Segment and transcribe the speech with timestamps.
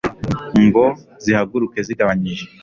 [0.65, 0.85] ngo
[1.23, 2.45] zihaguruke zigabanyije